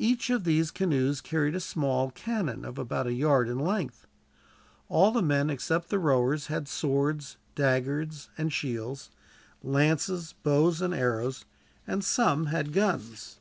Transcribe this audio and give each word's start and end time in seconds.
Each 0.00 0.28
of 0.28 0.42
these 0.42 0.72
canoes 0.72 1.20
carried 1.20 1.54
a 1.54 1.60
small 1.60 2.10
cannon, 2.10 2.64
of 2.64 2.78
about 2.78 3.06
a 3.06 3.12
yard 3.12 3.48
in 3.48 3.60
length. 3.60 4.08
All 4.88 5.12
the 5.12 5.22
men, 5.22 5.50
except 5.50 5.88
the 5.88 6.00
rowers, 6.00 6.48
had 6.48 6.66
swords, 6.66 7.36
daggers, 7.54 8.28
and 8.36 8.52
shields, 8.52 9.10
lances, 9.62 10.34
bows, 10.42 10.80
and 10.82 10.92
arrows, 10.92 11.44
and 11.86 12.02
some 12.02 12.46
had 12.46 12.72
guns. 12.72 13.38